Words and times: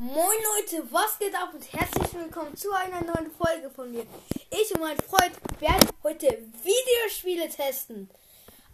Moin 0.00 0.38
Leute, 0.54 0.86
was 0.92 1.18
geht 1.18 1.34
ab 1.34 1.52
und 1.52 1.72
herzlich 1.72 2.14
willkommen 2.14 2.56
zu 2.56 2.70
einer 2.70 3.00
neuen 3.00 3.32
Folge 3.32 3.68
von 3.68 3.90
mir. 3.90 4.06
Ich 4.48 4.72
und 4.72 4.80
mein 4.80 4.96
Freund 4.96 5.32
werden 5.58 5.88
heute 6.04 6.38
Videospiele 6.62 7.48
testen. 7.48 8.08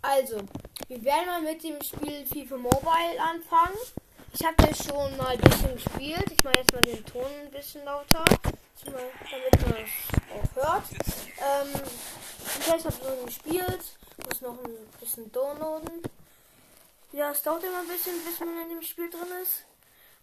Also, 0.02 0.36
wir 0.86 1.02
werden 1.02 1.24
mal 1.24 1.40
mit 1.40 1.64
dem 1.64 1.80
Spiel 1.82 2.26
FIFA 2.26 2.58
Mobile 2.58 3.18
anfangen. 3.18 3.78
Ich 4.34 4.44
habe 4.44 4.64
ja 4.64 4.74
schon 4.74 5.16
mal 5.16 5.28
ein 5.28 5.40
bisschen 5.40 5.72
gespielt. 5.72 6.30
Ich 6.30 6.44
mache 6.44 6.58
jetzt 6.58 6.74
mal 6.74 6.82
den 6.82 7.02
Ton 7.06 7.24
ein 7.42 7.50
bisschen 7.50 7.86
lauter, 7.86 8.22
damit 8.84 9.66
man 9.66 9.78
es 9.78 9.96
auch 10.30 10.56
hört. 10.56 10.84
Ähm, 10.92 11.80
ich 12.60 12.70
habe 12.70 12.82
schon 12.82 13.24
gespielt, 13.24 13.80
muss 14.28 14.40
noch 14.42 14.62
ein 14.62 14.76
bisschen 15.00 15.32
downloaden. 15.32 16.02
Ja, 17.12 17.30
es 17.30 17.42
dauert 17.42 17.64
immer 17.64 17.80
ein 17.80 17.88
bisschen, 17.88 18.22
bis 18.26 18.40
man 18.40 18.60
in 18.64 18.68
dem 18.68 18.82
Spiel 18.82 19.08
drin 19.08 19.40
ist. 19.42 19.64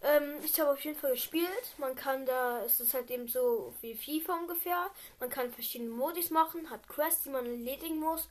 Ähm, 0.03 0.35
ich 0.43 0.59
habe 0.59 0.71
auf 0.71 0.79
jeden 0.83 0.97
Fall 0.97 1.11
gespielt. 1.11 1.75
Man 1.77 1.95
kann 1.95 2.25
da, 2.25 2.63
es 2.65 2.79
ist 2.79 2.93
halt 2.93 3.09
eben 3.11 3.27
so 3.27 3.73
wie 3.81 3.93
FIFA 3.93 4.39
ungefähr. 4.39 4.87
Man 5.19 5.29
kann 5.29 5.51
verschiedene 5.51 5.91
Modis 5.91 6.29
machen, 6.29 6.69
hat 6.69 6.87
Quests, 6.87 7.23
die 7.23 7.29
man 7.29 7.45
erledigen 7.45 7.99
muss 7.99 8.27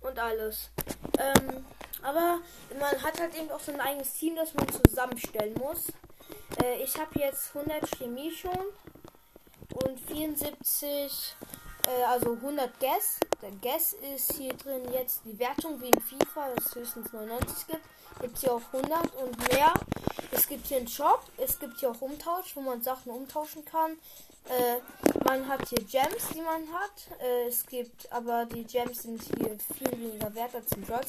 und 0.00 0.18
alles. 0.18 0.70
Ähm, 1.18 1.64
aber 2.02 2.40
man 2.78 3.02
hat 3.02 3.20
halt 3.20 3.34
eben 3.36 3.50
auch 3.50 3.60
so 3.60 3.72
ein 3.72 3.80
eigenes 3.80 4.12
Team, 4.14 4.36
das 4.36 4.54
man 4.54 4.68
zusammenstellen 4.68 5.54
muss. 5.54 5.88
Äh, 6.62 6.82
ich 6.82 6.96
habe 6.96 7.18
jetzt 7.18 7.54
100 7.54 7.98
Chemie 7.98 8.30
schon 8.30 8.58
und 9.84 10.00
74, 10.00 11.36
äh, 11.86 12.04
also 12.04 12.34
100 12.34 12.78
Guess. 12.78 13.20
Der 13.42 13.50
Guess 13.62 13.96
ist 14.14 14.32
hier 14.34 14.54
drin 14.54 14.82
jetzt 14.92 15.22
die 15.24 15.38
Wertung 15.38 15.80
wie 15.80 15.88
in 15.88 16.00
FIFA, 16.00 16.52
das 16.54 16.74
höchstens 16.74 17.12
99 17.12 17.66
gibt. 17.66 17.84
Gibt 18.20 18.38
hier 18.38 18.52
auch 18.52 18.62
100 18.72 19.14
und 19.16 19.52
mehr. 19.52 19.72
Es 20.30 20.46
gibt 20.46 20.66
hier 20.66 20.76
einen 20.76 20.88
Shop, 20.88 21.22
es 21.38 21.58
gibt 21.58 21.80
hier 21.80 21.90
auch 21.90 22.00
Umtausch, 22.00 22.54
wo 22.54 22.60
man 22.60 22.82
Sachen 22.82 23.10
umtauschen 23.10 23.64
kann. 23.64 23.92
Äh, 24.48 24.76
man 25.24 25.48
hat 25.48 25.68
hier 25.68 25.82
Gems, 25.84 26.28
die 26.34 26.40
man 26.40 26.62
hat. 26.72 27.20
Äh, 27.20 27.48
es 27.48 27.66
gibt, 27.66 28.10
aber 28.12 28.46
die 28.46 28.64
Gems 28.64 29.02
sind 29.02 29.22
hier 29.22 29.56
viel 29.76 29.90
weniger 29.92 30.34
wert 30.34 30.54
als 30.54 30.72
in 30.72 30.82
Brawl 30.82 31.04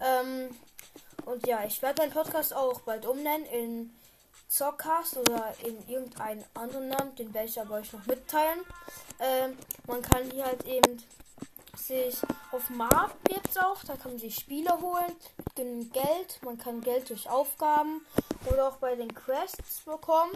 Ähm, 0.00 0.56
und 1.26 1.46
ja, 1.46 1.64
ich 1.64 1.80
werde 1.82 2.02
meinen 2.02 2.12
Podcast 2.12 2.54
auch 2.54 2.80
bald 2.80 3.06
umnennen 3.06 3.46
in 3.46 3.90
Zockcast 4.48 5.16
oder 5.16 5.54
in 5.64 5.88
irgendeinen 5.88 6.44
anderen 6.54 6.88
Namen, 6.88 7.14
den 7.16 7.32
werde 7.32 7.48
ich 7.48 7.60
aber 7.60 7.76
euch 7.76 7.92
noch 7.92 8.04
mitteilen. 8.06 8.60
Ähm, 9.18 9.56
man 9.86 10.02
kann 10.02 10.30
hier 10.30 10.44
halt 10.44 10.64
eben 10.66 11.02
sich 11.76 12.16
auf 12.50 12.70
Markt 12.70 13.30
jetzt 13.30 13.60
auch, 13.60 13.82
da 13.84 13.96
kann 13.96 14.12
man 14.12 14.20
sich 14.20 14.36
Spiele 14.36 14.80
holen, 14.80 15.14
mit 15.56 15.92
Geld. 15.92 16.40
Man 16.44 16.58
kann 16.58 16.80
Geld 16.80 17.08
durch 17.10 17.28
Aufgaben 17.28 18.04
oder 18.50 18.68
auch 18.68 18.76
bei 18.76 18.94
den 18.94 19.14
Quests 19.14 19.80
bekommen. 19.84 20.32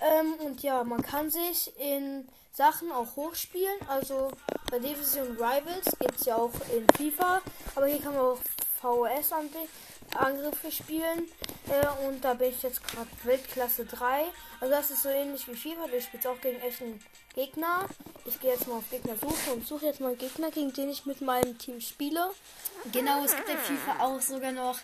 Ähm, 0.00 0.34
und 0.44 0.62
ja, 0.62 0.84
man 0.84 1.02
kann 1.02 1.30
sich 1.30 1.72
in 1.78 2.28
Sachen 2.52 2.92
auch 2.92 3.16
hochspielen. 3.16 3.78
Also 3.88 4.30
bei 4.70 4.78
Division 4.78 5.36
Rivals 5.36 5.86
gibt 5.98 6.20
es 6.20 6.26
ja 6.26 6.36
auch 6.36 6.52
in 6.74 6.86
FIFA, 6.96 7.40
aber 7.74 7.86
hier 7.86 8.00
kann 8.00 8.14
man 8.14 8.22
auch 8.22 8.38
VOS-Angriffe 10.12 10.70
spielen. 10.70 11.28
Äh, 11.68 12.06
und 12.06 12.24
da 12.24 12.34
bin 12.34 12.50
ich 12.50 12.62
jetzt 12.62 12.86
gerade 12.86 13.08
Weltklasse 13.24 13.84
3. 13.84 14.24
Also 14.60 14.74
das 14.74 14.90
ist 14.90 15.02
so 15.02 15.08
ähnlich 15.08 15.46
wie 15.48 15.54
FIFA. 15.54 15.86
Du 15.88 16.00
spielst 16.00 16.26
auch 16.26 16.40
gegen 16.40 16.60
echten 16.60 17.00
Gegner. 17.34 17.86
Ich 18.24 18.40
gehe 18.40 18.52
jetzt 18.52 18.66
mal 18.66 18.78
auf 18.78 18.90
Gegner 18.90 19.16
suchen 19.16 19.52
und 19.54 19.66
suche 19.66 19.86
jetzt 19.86 20.00
mal 20.00 20.08
einen 20.08 20.18
Gegner, 20.18 20.50
gegen 20.50 20.72
den 20.72 20.90
ich 20.90 21.06
mit 21.06 21.20
meinem 21.20 21.56
Team 21.58 21.80
spiele. 21.80 22.30
Genau, 22.92 23.24
es 23.24 23.34
gibt 23.34 23.48
in 23.48 23.58
FIFA 23.58 24.04
auch 24.04 24.20
sogar 24.20 24.52
noch 24.52 24.78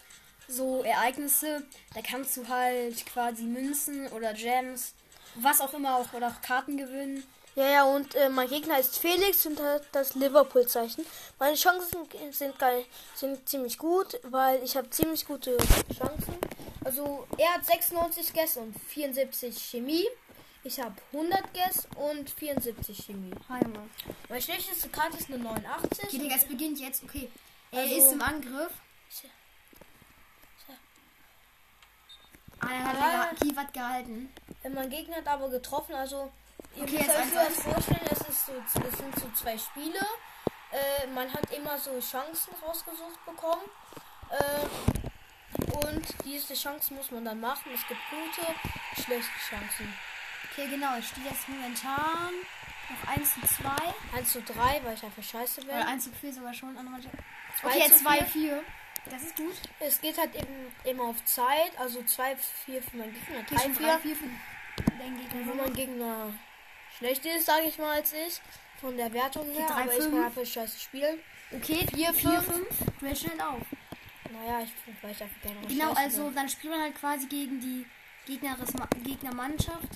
so 0.49 0.83
Ereignisse. 0.83 1.63
Da 1.95 2.03
kannst 2.03 2.37
du 2.37 2.49
halt 2.49 3.05
quasi 3.07 3.45
Münzen 3.45 4.09
oder 4.09 4.35
Gems, 4.35 4.95
was 5.37 5.61
auch 5.61 5.75
immer 5.75 5.97
auch 5.97 6.13
oder 6.13 6.29
auch 6.29 6.43
Karten 6.43 6.77
gewinnen. 6.77 7.25
Ja, 7.57 7.69
ja, 7.69 7.85
und 7.85 8.15
äh, 8.17 8.29
mein 8.29 8.49
Gegner 8.49 8.81
ist 8.81 8.99
Felix 8.99 9.47
und 9.47 9.61
hat 9.61 9.83
das 9.93 10.17
Liverpool-Zeichen. 10.17 11.07
Meine 11.39 11.55
Chancen 11.55 11.99
sind, 12.33 12.59
geil, 12.59 12.85
sind 13.15 13.49
ziemlich 13.49 13.79
gut, 13.79 14.19
weil 14.25 14.63
ich 14.65 14.77
habe 14.77 14.91
ziemlich 14.91 15.25
gute 15.25 15.57
Chancen. 15.97 16.37
Also 16.85 17.27
er 17.39 17.55
hat 17.55 17.65
96 17.65 18.33
Guess 18.33 18.57
und 18.57 18.77
74 18.89 19.57
Chemie. 19.57 20.07
Ich 20.65 20.81
habe 20.81 20.95
100 21.13 21.55
Guess 21.55 21.87
und 21.97 22.29
74 22.29 23.05
Chemie. 23.05 23.35
Heimat. 23.49 23.89
Meine 24.29 24.43
schlechteste 24.43 24.89
Karte 24.89 25.19
ist 25.19 25.29
eine 25.29 25.39
89. 25.39 26.05
Okay, 26.05 26.19
Digga, 26.19 26.35
es 26.37 26.45
beginnt 26.47 26.81
jetzt. 26.81 27.05
Okay. 27.05 27.31
Er 27.71 27.83
also, 27.83 27.97
ist 27.97 28.13
im 28.13 28.23
Angriff. 28.23 28.73
Ah, 32.61 32.69
er 32.73 32.85
hat 32.85 33.41
ja. 33.41 33.47
Kiewat 33.47 33.73
gehalten. 33.75 34.33
Mein 34.73 34.89
Gegner 34.89 35.17
hat 35.17 35.29
aber 35.29 35.51
getroffen, 35.51 35.95
also 35.95 36.33
ihr 36.77 36.83
okay, 36.83 36.99
müsst 36.99 37.11
euch 37.11 37.35
das 37.35 37.63
vorstellen, 37.63 38.01
es, 38.11 38.21
ist 38.29 38.47
so, 38.47 38.53
es 38.55 38.99
sind 38.99 39.19
so 39.19 39.31
zwei 39.35 39.57
Spiele. 39.59 40.01
Äh, 40.73 41.07
man 41.09 41.33
hat 41.33 41.51
immer 41.53 41.79
so 41.79 41.99
Chancen 42.01 42.55
rausgesucht 42.63 43.25
bekommen. 43.25 43.63
Äh, 44.31 45.87
und 45.87 46.07
diese 46.25 46.55
Chancen 46.55 46.97
muss 46.97 47.11
man 47.11 47.25
dann 47.25 47.41
machen. 47.41 47.71
Es 47.73 47.87
gibt 47.87 48.01
gute, 48.11 48.47
schlechte 49.03 49.39
Chancen. 49.49 49.95
Okay, 50.51 50.69
genau. 50.69 50.97
Ich 50.99 51.09
stehe 51.09 51.29
jetzt 51.29 51.49
momentan 51.49 52.33
noch 52.91 53.17
1 53.17 53.35
zu 53.35 53.41
2. 53.63 54.19
1 54.19 54.33
zu 54.33 54.43
3, 54.43 54.81
weil 54.85 54.95
ich 54.95 55.05
einfach 55.05 55.23
scheiße 55.23 55.61
bin. 55.61 55.71
Oder 55.71 55.87
1 55.87 56.05
zu 56.05 56.13
4 56.13 56.33
sogar 56.33 56.55
schon. 56.55 56.77
Okay, 57.63 57.79
jetzt 57.79 58.01
2 58.01 58.25
4. 58.25 58.63
Das 59.11 59.23
ist 59.23 59.37
gut. 59.37 59.55
Es 59.81 60.01
geht 60.01 60.19
halt 60.19 60.35
eben 60.35 60.73
immer 60.85 61.05
auf 61.05 61.25
Zeit. 61.25 61.79
Also 61.79 62.03
2 62.03 62.37
4 62.37 62.83
für 62.83 62.97
meinen 62.97 63.15
Gegner. 63.15 63.43
3 63.43 63.71
4 63.71 63.99
4 63.99 64.17
für 64.17 64.27
deinen 64.99 65.21
Gegner. 65.21 65.47
Wenn 65.47 65.57
mein 65.57 65.73
Gegner 65.75 66.33
schlecht 66.99 67.25
ist, 67.27 67.47
sage 67.47 67.67
ich 67.69 67.79
mal, 67.79 67.97
als 67.97 68.13
ich. 68.13 68.41
Von 68.81 68.97
der 68.97 69.13
Wertung 69.13 69.51
her. 69.51 69.67
3, 69.67 69.75
aber 69.75 69.91
5. 69.91 70.05
ich 70.05 70.11
kann 70.11 70.25
einfach 70.25 70.47
scheiße 70.47 70.79
spielen. 70.79 71.19
Okay, 71.53 71.87
4 71.95 72.13
4 72.13 72.43
5. 72.43 72.69
Du 73.01 73.17
schnell 73.17 73.41
auf. 73.41 73.63
Naja, 74.31 74.63
ich 74.65 75.03
weiß 75.03 75.23
einfach 75.23 75.41
gerne. 75.43 75.67
Genau, 75.69 75.93
also 75.93 76.31
dann 76.31 76.49
spielt 76.49 76.73
man 76.73 76.83
halt 76.83 76.95
quasi 76.97 77.27
gegen 77.27 77.61
die 77.61 77.87
Gegnermannschaft 78.27 79.89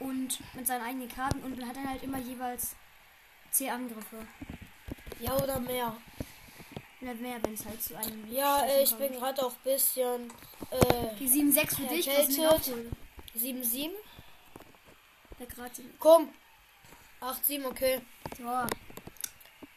und 0.00 0.38
mit 0.54 0.66
seinen 0.66 0.82
eigenen 0.82 1.08
Karten 1.08 1.40
und 1.42 1.58
man 1.58 1.68
hat 1.68 1.76
dann 1.76 1.88
halt 1.88 2.02
immer 2.02 2.18
jeweils 2.18 2.74
10 3.50 3.70
Angriffe. 3.70 4.26
Ja, 5.20 5.36
oder 5.36 5.60
mehr. 5.60 5.96
Oder 7.00 7.14
mehr, 7.14 7.36
wenn 7.42 7.54
es 7.54 7.64
halt 7.64 7.82
zu 7.82 7.96
einem. 7.96 8.30
Ja, 8.30 8.62
äh, 8.64 8.82
ich 8.82 8.90
kommt. 8.90 9.00
bin 9.00 9.12
gerade 9.12 9.44
auch 9.44 9.52
ein 9.52 9.62
bisschen. 9.64 10.32
Äh, 10.70 11.14
die 11.18 11.28
7-6 11.28 11.76
für 11.76 11.86
dich, 11.86 12.08
7-7. 12.08 13.90
Ja, 15.38 15.46
gerade. 15.46 15.72
Komm! 15.98 16.32
8-7, 17.20 17.66
okay. 17.66 18.00
Ja. 18.38 18.66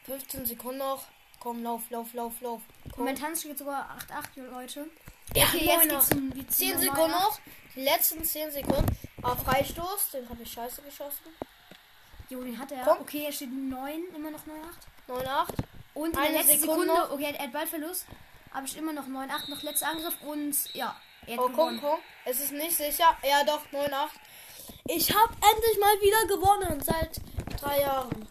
15 0.06 0.46
Sekunden 0.46 0.78
noch. 0.78 1.04
Komm, 1.40 1.62
lauf, 1.62 1.82
lauf, 1.90 2.12
lauf, 2.14 2.40
lauf. 2.40 2.60
Komm. 2.84 3.04
Momentan 3.04 3.34
steht 3.34 3.58
sogar 3.58 3.96
8-8, 4.36 4.42
Leute. 4.42 4.86
Ja, 5.34 5.44
okay, 5.46 5.64
jetzt 5.64 5.88
geht's 5.88 6.08
zum, 6.08 6.48
10 6.48 6.78
Sekunden 6.78 7.10
noch. 7.10 7.40
Die 7.74 7.80
letzten 7.80 8.24
10 8.24 8.50
Sekunden. 8.50 8.96
Auf 9.22 9.42
Freistoß, 9.42 10.10
den 10.12 10.28
habe 10.28 10.42
ich 10.42 10.52
scheiße 10.52 10.82
geschossen. 10.82 11.34
Jo, 12.28 12.42
den 12.42 12.58
hat 12.58 12.70
er. 12.72 12.84
Komm. 12.84 12.98
Okay, 13.00 13.24
er 13.26 13.32
steht 13.32 13.52
9, 13.52 14.04
immer 14.14 14.30
noch 14.30 14.40
9-8. 15.08 15.24
9-8. 15.24 15.48
Und 15.94 16.06
in 16.06 16.12
der 16.12 16.32
letzten 16.32 16.60
Sekunde, 16.60 16.94
Sekunde 16.94 17.12
okay, 17.12 17.34
er 17.36 17.44
hat 17.44 17.52
Ballverlust. 17.52 18.06
Aber 18.52 18.66
ich 18.66 18.76
immer 18.76 18.92
noch 18.92 19.06
9-8, 19.06 19.50
noch 19.50 19.62
letzter 19.62 19.88
Angriff 19.88 20.20
und 20.22 20.54
ja. 20.74 20.96
Er 21.26 21.34
hat 21.34 21.44
oh, 21.44 21.50
komm, 21.54 21.80
komm. 21.80 21.98
Es 22.24 22.40
ist 22.40 22.52
nicht 22.52 22.76
sicher. 22.76 23.16
Ja, 23.22 23.44
doch, 23.44 23.62
9-8. 23.72 24.08
Ich 24.84 25.14
habe 25.14 25.32
endlich 25.32 25.78
mal 25.78 26.00
wieder 26.00 26.26
gewonnen. 26.26 26.80
Seit 26.82 27.20
drei 27.60 27.80
Jahren. 27.80 28.28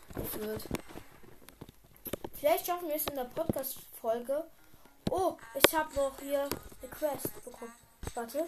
Vielleicht 2.40 2.66
schaffen 2.66 2.88
wir 2.88 2.96
es 2.96 3.06
in 3.06 3.16
der 3.16 3.26
Podcast-Folge. 3.26 4.44
Oh, 5.10 5.38
ich 5.56 5.76
habe 5.76 5.94
noch 5.96 6.20
hier 6.20 6.42
eine 6.42 6.92
Quest 6.92 7.44
bekommen. 7.44 7.74
Warte. 8.14 8.48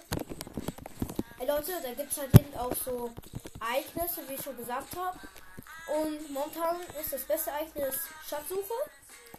Hey 1.38 1.48
Leute, 1.48 1.74
da 1.82 1.94
gibt 1.94 2.12
es 2.12 2.18
halt 2.18 2.34
eben 2.40 2.56
auch 2.58 2.74
so 2.74 3.12
Ereignisse, 3.60 4.22
wie 4.28 4.34
ich 4.34 4.42
schon 4.42 4.58
gesagt 4.58 4.96
habe. 4.96 5.20
Und 5.88 6.32
momentan 6.32 6.78
ist 7.02 7.14
das 7.14 7.24
beste 7.24 7.52
Ereignis 7.52 7.96
Schatzsuche. 8.28 8.74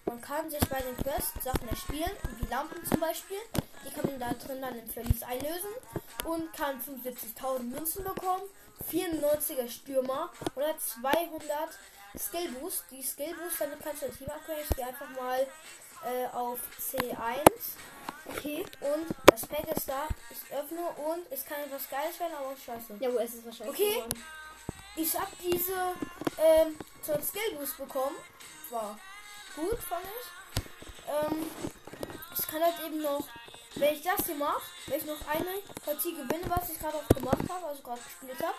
Man 0.06 0.20
kann 0.20 0.50
sich 0.50 0.60
bei 0.68 0.80
den 0.80 0.96
Quests 0.96 1.42
Sachen 1.42 1.68
erspielen, 1.68 2.12
wie 2.38 2.46
Lampen 2.46 2.84
zum 2.84 3.00
Beispiel. 3.00 3.38
Die 3.84 3.90
kann 3.90 4.10
man 4.10 4.20
da 4.20 4.32
drin 4.34 4.60
dann 4.60 4.78
im 4.78 4.88
Verlies 4.88 5.22
einlösen 5.22 5.70
und 6.24 6.52
kann 6.52 6.80
75.000 6.80 7.60
Münzen 7.60 8.04
bekommen, 8.04 8.42
94er 8.90 9.68
Stürmer 9.68 10.30
oder 10.54 10.76
200 10.78 11.42
Skill 12.18 12.48
Boost. 12.52 12.84
Die 12.90 13.02
Skill 13.02 13.34
Boost, 13.34 13.60
damit 13.60 13.80
kannst 13.82 14.02
du 14.02 14.06
ein 14.06 14.16
Team 14.16 14.28
upgraden. 14.28 14.62
Ich 14.68 14.76
gehe 14.76 14.86
einfach 14.86 15.08
mal 15.10 15.46
äh, 16.04 16.26
auf 16.32 16.58
C1. 16.78 17.40
Okay. 18.26 18.64
Und 18.80 19.06
das 19.26 19.46
Pack 19.46 19.76
ist 19.76 19.88
da. 19.88 20.08
Ich 20.30 20.54
öffne 20.54 20.80
und 20.80 21.30
es 21.30 21.44
kann 21.44 21.60
etwas 21.60 21.88
Geiles 21.90 22.18
werden, 22.18 22.34
aber 22.34 22.56
scheiße. 22.56 22.96
Ja, 23.00 23.12
wo 23.12 23.18
ist 23.18 23.34
es 23.34 23.44
wahrscheinlich? 23.44 23.74
Okay. 23.74 23.94
Geworden. 23.94 24.24
Ich 24.96 25.18
habe 25.18 25.30
diese 25.42 25.72
ähm, 26.38 26.78
zur 27.02 27.20
Skill 27.20 27.56
Boost 27.58 27.76
bekommen. 27.76 28.16
War 28.70 28.98
gut, 29.56 29.78
fand 29.78 30.04
ich. 30.04 30.62
Ähm, 31.08 31.46
ich 32.36 32.46
kann 32.46 32.62
halt 32.62 32.74
eben 32.86 33.02
noch 33.02 33.26
Wenn 33.76 33.94
ich 33.94 34.02
das 34.02 34.26
hier 34.26 34.36
mache, 34.36 34.62
wenn 34.86 34.98
ich 34.98 35.04
noch 35.04 35.26
eine 35.26 35.58
Partie 35.84 36.14
gewinne, 36.14 36.48
was 36.48 36.70
ich 36.70 36.78
gerade 36.78 36.96
auch 36.96 37.08
gemacht 37.08 37.42
habe, 37.48 37.66
also 37.66 37.82
gerade 37.82 38.00
gespielt 38.00 38.40
habe, 38.42 38.54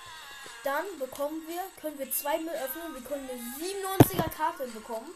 dann 0.64 0.86
bekommen 1.00 1.42
wir, 1.48 1.62
können 1.80 1.98
wir 1.98 2.12
zwei 2.12 2.38
Müll 2.40 2.50
öffnen. 2.50 2.94
Wir 2.94 3.02
können 3.02 3.30
eine 3.30 3.40
97er 3.40 4.30
Karte 4.36 4.68
bekommen. 4.68 5.12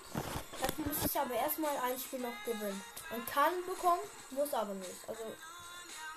Dafür 0.61 0.85
muss 0.85 1.05
ich 1.05 1.19
aber 1.19 1.33
erstmal 1.33 1.75
ein 1.77 1.99
Spiel 1.99 2.19
noch 2.19 2.45
gewinnen. 2.45 2.81
Man 3.09 3.25
kann 3.25 3.53
bekommen, 3.65 4.01
muss 4.31 4.53
aber 4.53 4.73
nicht. 4.75 5.07
Also 5.07 5.23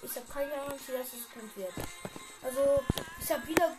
ich 0.02 0.14
habe 0.16 0.26
keine 0.32 0.50
Garantie, 0.50 0.92
dass 0.92 1.06
es 1.06 1.30
gut 1.32 1.56
wird. 1.56 1.72
Also 2.42 2.82
ich 3.20 3.32
habe 3.32 3.46
wieder 3.48 3.76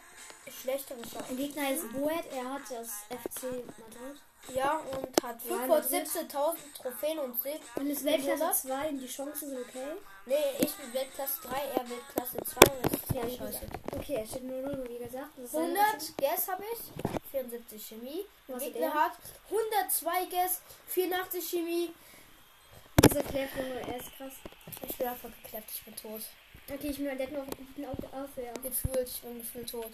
schlechtere 0.64 1.02
Chancen. 1.02 1.26
Ein 1.30 1.38
Gegner 1.38 1.72
ist 1.72 1.92
Boet, 1.92 2.26
er 2.32 2.54
hat 2.54 2.62
das 2.70 2.90
FC 3.10 3.44
Madrid. 3.44 4.22
Ja, 4.54 4.78
und 4.80 5.24
hat 5.24 5.38
Ja, 5.50 5.56
517.000 5.56 6.56
Trophäen 6.76 7.20
und 7.20 7.42
Sieg. 7.42 7.62
Und 7.76 7.90
ist 7.90 8.04
Weltklasse 8.04 8.68
2 8.68 8.90
und 8.90 8.98
die 9.00 9.08
Chancen 9.08 9.50
sind 9.50 9.60
okay. 9.60 9.94
Nee, 10.26 10.36
ich 10.60 10.74
bin 10.76 10.94
Weltklasse 10.94 11.42
3, 11.44 11.56
er 11.76 11.90
Weltklasse 11.90 12.38
2 12.38 12.72
und 12.74 12.86
das 12.86 12.94
ist 12.94 13.12
Ja, 13.14 13.22
scheiße. 13.22 13.66
gesagt. 13.66 13.94
Okay, 13.96 14.20
es 14.24 14.30
steht 14.30 14.44
0-0, 14.44 14.90
wie 14.90 14.98
gesagt. 14.98 15.30
Das 15.38 15.46
ist 15.46 15.52
seine 15.52 15.80
100 15.80 16.18
Guess 16.18 16.48
habe 16.50 16.64
ich, 16.74 17.32
74 17.32 17.86
Chemie. 17.88 18.26
Was 18.48 18.64
Gegner 18.64 18.82
er? 18.88 18.94
hat 18.94 19.12
102 19.50 20.26
Guess, 20.26 20.62
84 20.88 21.50
Chemie. 21.50 21.94
Dieser 23.06 23.24
Klärflunge, 23.24 23.80
er 23.82 23.98
ist 23.98 24.16
krass. 24.18 24.34
Ich 24.88 24.98
bin 24.98 25.08
einfach 25.08 25.30
geklärt, 25.42 25.66
ich 25.74 25.84
bin 25.84 25.96
tot. 25.96 26.22
Okay, 26.70 26.88
ich 26.90 26.98
bin 26.98 27.06
der 27.06 27.28
hat 27.28 27.32
noch 27.34 27.42
einen 27.42 27.52
guten 27.76 27.86
Auf 27.86 27.98
Aufwehr. 28.14 28.54
Gefühlt, 28.64 29.08
ich 29.08 29.22
bin 29.22 29.38
gefühlt 29.38 29.70
tot. 29.70 29.92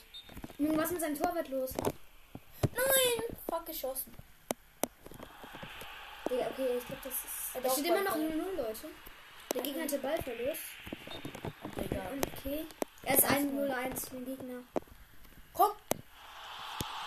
Junge, 0.58 0.78
was 0.78 0.86
ist 0.86 0.92
mit 0.94 1.02
seinem 1.02 1.18
Torwart 1.20 1.48
los? 1.50 1.74
Nein! 2.74 3.38
Fuck, 3.50 3.66
geschossen. 3.66 4.14
Digga, 6.30 6.48
okay, 6.52 6.78
ich 6.78 6.86
glaube, 6.86 7.02
das 7.04 7.14
ist. 7.14 7.66
Auch 7.66 7.74
steht 7.74 7.86
immer 7.88 8.02
noch 8.02 8.12
Ball 8.12 8.22
0-0, 8.22 8.56
Leute. 8.56 8.88
Der 9.56 9.62
Gegner 9.64 9.84
hatte 9.84 9.98
Ballverlust. 9.98 10.62
Digga. 11.76 12.02
Okay. 12.38 12.66
Er 13.04 13.16
ist 13.18 13.26
1-0-1 13.26 14.10
für 14.10 14.16
den 14.18 14.26
Gegner. 14.26 14.60
Komm! 15.54 15.72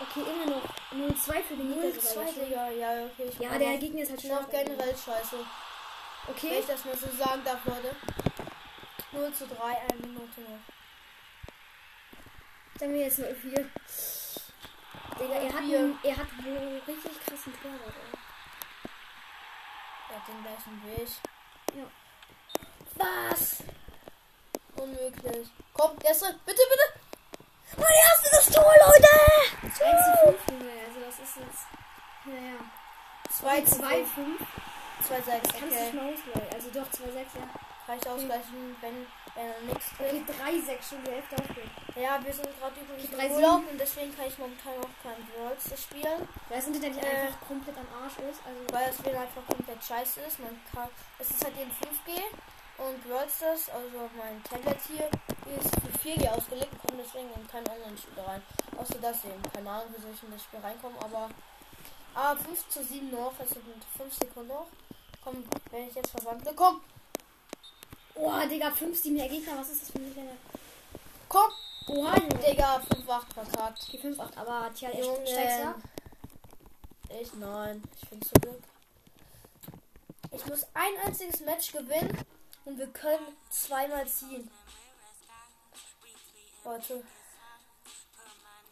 Okay, 0.01 0.21
immer 0.29 0.51
noch 0.57 0.63
0-2 0.91 1.41
für 1.43 1.55
den 1.55 1.67
Gegner. 1.69 1.83
0 1.83 1.93
sogar 1.93 2.11
2 2.11 2.23
jetzt. 2.25 2.35
Digga, 2.49 2.69
ja, 2.71 3.05
okay. 3.05 3.31
Ja, 3.39 3.57
der 3.57 3.77
Gegner 3.77 4.01
ist 4.01 4.09
halt 4.09 4.19
Ich 4.23 4.29
bin 4.29 4.37
auch 4.37 4.49
stark. 4.49 4.65
generell 4.65 4.95
scheiße. 4.97 5.37
Wenn 5.37 6.35
Okay. 6.35 6.59
ich 6.59 6.65
das 6.65 6.83
mal 6.85 6.95
so 6.97 7.07
sagen 7.17 7.41
darf, 7.45 7.65
Leute. 7.65 7.95
0 9.13 9.33
zu 9.33 9.47
3, 9.47 9.55
eine 9.63 9.99
Minute 10.01 10.41
noch. 10.41 10.59
Sagen 12.79 12.93
wir 12.93 13.01
jetzt 13.01 13.19
0-4. 13.19 13.65
Digga, 15.19 15.33
er 15.35 15.53
hat, 15.53 15.59
einen, 15.59 15.99
er 16.03 16.17
hat 16.17 16.27
wohl 16.43 16.81
richtig 16.87 17.25
krassen 17.25 17.53
Torwart. 17.61 17.93
ey. 17.95 18.19
Er 20.09 20.15
hat 20.15 20.27
den 20.27 20.41
gleichen 20.41 20.83
Weg. 20.85 21.09
Ja. 21.75 21.85
Was? 22.95 23.63
Unmöglich. 24.75 25.47
Komm, 25.73 25.99
der 25.99 26.11
ist 26.11 26.21
drin. 26.23 26.39
Bitte, 26.45 26.61
bitte. 26.69 26.99
Mein 27.77 27.95
erstes 28.09 28.53
Tor, 28.53 28.73
Leute! 28.85 29.09
1 29.63 29.75
zu 29.75 29.81
5, 29.81 30.47
Junge. 30.49 30.71
Also, 30.87 30.99
das 30.99 31.19
ist 31.19 31.37
jetzt. 31.37 31.67
Naja. 32.25 32.59
2 33.29 33.61
zu 33.61 33.77
2 33.77 34.05
5. 34.05 34.13
5. 34.13 34.41
2 35.07 35.21
6, 35.21 35.27
Kannst 35.27 35.61
du 35.61 35.65
okay. 35.65 35.83
nicht 35.83 35.93
mal 35.93 36.13
ausgleichen. 36.13 36.53
Also, 36.53 36.69
doch 36.71 36.89
2 36.91 37.11
6, 37.11 37.33
ja. 37.35 37.72
Ich 37.85 38.07
ausgleichen, 38.07 38.75
wenn, 38.81 39.05
wenn 39.35 39.45
er 39.51 39.61
nichts 39.67 39.91
Okay, 39.99 40.23
trifft. 40.25 40.39
3 40.39 40.59
6 40.61 40.89
schon 40.89 41.03
die 41.03 41.11
Hälfte 41.11 41.35
aufgeht. 41.35 41.69
Ja, 41.95 42.23
wir 42.23 42.33
sind 42.33 42.47
gerade 42.59 42.79
übrigens 42.79 43.05
Okay, 43.05 43.15
drei, 43.15 43.25
im 43.27 43.31
Urlaub 43.33 43.61
und 43.69 43.77
deswegen 43.79 44.15
kann 44.15 44.27
ich 44.27 44.37
momentan 44.37 44.73
auch 44.79 44.95
kein 45.03 45.19
Worlds 45.35 45.65
spielen. 45.81 46.27
Weil 46.47 46.57
das 46.57 46.67
Internet 46.67 46.95
nicht 46.95 47.05
Äh. 47.05 47.09
einfach 47.27 47.39
komplett 47.47 47.77
am 47.77 47.87
Arsch 48.01 48.17
ist. 48.23 48.39
Also, 48.47 48.59
Weil 48.71 48.87
das 48.87 48.97
Spiel 48.97 49.15
einfach 49.15 49.45
komplett 49.45 49.83
scheiße 49.83 50.21
ist. 50.21 50.39
Man 50.39 50.55
kann, 50.73 50.89
es 51.19 51.29
ist 51.29 51.43
halt 51.43 51.55
in 51.59 51.69
5G 51.69 52.23
und 52.77 53.09
Worldstars, 53.09 53.69
also 53.69 54.09
mein 54.17 54.41
Tablet 54.43 54.79
hier, 54.87 55.07
ist 55.59 55.69
für 55.75 55.93
4G 56.07 56.27
ausgelegt 56.31 56.71
und 56.71 56.81
kommt 56.87 56.99
deswegen 57.03 57.29
in 57.35 57.47
kein 57.47 57.67
Online-Spiel 57.67 58.23
rein. 58.23 58.41
Außer 58.77 58.97
das 59.01 59.25
eben. 59.25 59.43
Keine 59.53 59.69
Ahnung, 59.69 59.93
wie 59.95 60.01
soll 60.01 60.11
ich 60.15 60.23
in 60.23 60.31
das 60.31 60.43
Spiel 60.43 60.59
reinkommen, 60.61 60.97
aber. 60.99 61.29
Ah, 62.15 62.35
5 62.35 62.69
zu 62.69 62.83
7 62.83 63.11
noch, 63.11 63.33
also 63.39 63.55
mit 63.65 63.83
5 63.97 64.13
Sekunden 64.13 64.49
noch. 64.49 64.67
Komm, 65.23 65.43
wenn 65.71 65.87
ich 65.87 65.95
jetzt 65.95 66.11
verwandle, 66.11 66.53
komm, 66.55 66.81
oh, 68.15 68.47
Digga, 68.49 68.71
5 68.71 69.01
7 69.01 69.17
der 69.17 69.29
Gegner. 69.29 69.57
Was 69.57 69.69
ist 69.69 69.81
das 69.83 69.91
für 69.91 69.99
ein 69.99 70.37
komm! 71.29 71.51
Oha, 71.87 72.15
Junge. 72.17 72.35
Digga, 72.45 72.77
5-8 72.77 73.33
verkackt. 73.33 73.83
Okay, 73.87 73.97
5 73.97 74.19
8. 74.19 74.37
Aber 74.37 74.71
tja, 74.73 74.89
Junge. 74.91 75.27
steigt 75.27 75.65
ab. 75.65 75.75
Ich 77.21 77.33
nein, 77.33 77.83
ich 78.01 78.09
bin 78.09 78.21
zu 78.21 78.33
Glück. 78.41 78.61
Ich 80.31 80.45
muss 80.47 80.63
ein 80.73 80.93
einziges 81.05 81.41
Match 81.41 81.71
gewinnen 81.71 82.17
und 82.65 82.77
wir 82.79 82.87
können 82.87 83.27
zweimal 83.49 84.07
ziehen. 84.07 84.49
Warte. 86.63 87.03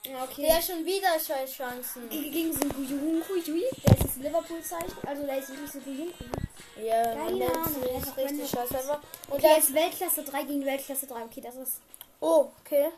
Ja, 0.04 0.24
okay. 0.24 0.42
Der 0.48 0.62
schon 0.62 0.84
wieder 0.86 1.20
scheiß 1.20 1.52
Chancen. 1.54 2.10
Ge- 2.10 2.32
Gegen 2.32 2.54
so 2.54 2.62
ein 2.62 2.70
Guyunkuyui. 2.74 3.66
Der 3.86 3.94
ist 3.98 4.04
das 4.06 4.16
Liverpool-Zeichen. 4.16 4.98
Also, 5.06 5.26
der 5.26 5.38
ist 5.38 5.50
wirklich 5.50 5.72
so 5.72 5.80
Guyunkuyui. 5.82 6.32
Sie, 6.82 7.82
einfach 7.84 8.18
ist 8.18 8.18
richtig 8.18 8.60
einfach. 8.60 9.00
Und 9.30 9.38
Okay, 9.38 9.60
ist 9.60 9.74
Weltklasse 9.74 10.24
3 10.24 10.44
gegen 10.44 10.66
Weltklasse 10.66 11.08
3. 11.08 11.24
Okay, 11.24 11.42
das 11.42 11.56
ist. 11.56 11.82
Oh, 12.20 12.50
okay. 12.62 12.90